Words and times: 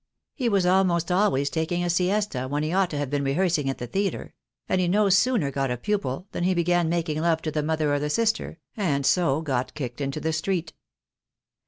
He 0.33 0.49
was 0.49 0.65
almost 0.65 1.11
always 1.11 1.51
taking 1.51 1.83
a 1.83 1.89
siesta 1.91 2.47
when 2.47 2.63
he 2.63 2.73
ought 2.73 2.89
to 2.89 2.97
have 2.97 3.11
been 3.11 3.23
rehearsing 3.23 3.69
at 3.69 3.77
the 3.77 3.85
theatre; 3.85 4.33
and 4.67 4.81
he 4.81 4.87
no 4.87 5.09
sooner 5.09 5.51
got 5.51 5.69
a 5.69 5.77
pupil 5.77 6.27
than 6.31 6.43
he 6.43 6.55
began 6.55 6.89
making 6.89 7.21
love 7.21 7.43
to 7.43 7.51
the 7.51 7.61
mother 7.61 7.93
or 7.93 7.99
the 7.99 8.09
sister, 8.09 8.57
and 8.75 9.05
so 9.05 9.41
got 9.43 9.75
kicked 9.75 10.01
into 10.01 10.19
the 10.19 10.33
street. 10.33 10.73